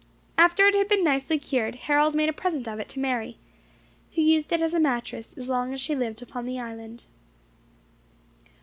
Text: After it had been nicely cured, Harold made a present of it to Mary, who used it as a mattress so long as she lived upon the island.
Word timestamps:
After 0.35 0.65
it 0.65 0.73
had 0.73 0.87
been 0.87 1.03
nicely 1.03 1.37
cured, 1.37 1.75
Harold 1.75 2.15
made 2.15 2.27
a 2.27 2.33
present 2.33 2.67
of 2.67 2.79
it 2.79 2.89
to 2.89 2.99
Mary, 2.99 3.37
who 4.15 4.23
used 4.23 4.51
it 4.51 4.59
as 4.59 4.73
a 4.73 4.79
mattress 4.79 5.35
so 5.37 5.43
long 5.43 5.73
as 5.73 5.79
she 5.79 5.95
lived 5.95 6.23
upon 6.23 6.45
the 6.47 6.59
island. 6.59 7.05